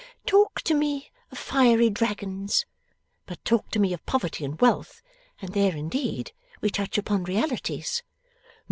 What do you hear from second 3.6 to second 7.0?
to me of poverty and wealth, and there indeed we touch